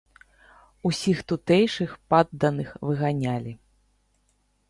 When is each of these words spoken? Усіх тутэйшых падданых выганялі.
Усіх 0.89 1.17
тутэйшых 1.31 1.93
падданых 2.13 2.69
выганялі. 2.89 3.53